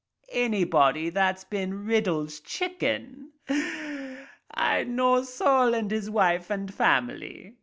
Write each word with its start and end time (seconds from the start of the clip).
"Anybody 0.33 1.11
that's 1.11 1.43
been 1.43 1.85
Riddle's 1.85 2.39
chicken. 2.39 3.33
I 3.49 4.83
know 4.83 5.21
Sol 5.21 5.75
and 5.75 5.91
his 5.91 6.09
wife 6.09 6.49
and 6.49 6.73
family. 6.73 7.53